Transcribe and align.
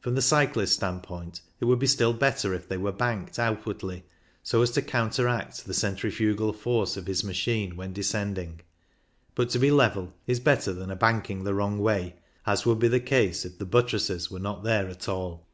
From 0.00 0.16
the 0.16 0.20
cyclist's 0.20 0.74
standpoint, 0.74 1.42
it 1.60 1.66
would 1.66 1.78
be 1.78 1.86
still 1.86 2.12
better 2.12 2.52
if 2.54 2.68
they 2.68 2.76
were 2.76 2.90
banked 2.90 3.38
outwardly 3.38 4.02
so 4.42 4.62
as 4.62 4.72
to 4.72 4.82
counteract 4.82 5.64
the 5.64 5.72
centrifugal 5.72 6.52
force 6.52 6.96
of 6.96 7.06
his 7.06 7.22
machine 7.22 7.76
when 7.76 7.92
descending, 7.92 8.62
but 9.36 9.48
to 9.50 9.60
be 9.60 9.70
level 9.70 10.12
is 10.26 10.40
better 10.40 10.72
than 10.72 10.90
a" 10.90 10.96
banking 11.06 11.44
the 11.44 11.54
wrong 11.54 11.78
way," 11.78 12.16
as 12.46 12.66
would 12.66 12.80
be 12.80 12.88
the 12.88 12.98
case 12.98 13.44
if 13.44 13.58
the 13.58 13.64
buttresses 13.64 14.28
were 14.28 14.40
not 14.40 14.64
there 14.64 14.88
at 14.88 15.08
all. 15.08 15.46